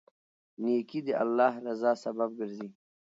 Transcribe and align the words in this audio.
نیکي 0.63 0.99
د 1.05 1.07
الله 1.23 1.53
رضا 1.65 1.91
سبب 2.03 2.29
ګرځي. 2.39 2.67